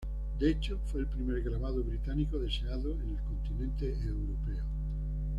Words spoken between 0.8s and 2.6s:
fue el primer grabado británico